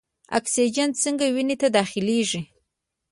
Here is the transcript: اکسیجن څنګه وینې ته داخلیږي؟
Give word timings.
اکسیجن 0.37 0.89
څنګه 1.03 1.25
وینې 1.35 1.55
ته 1.61 1.67
داخلیږي؟ 1.77 2.41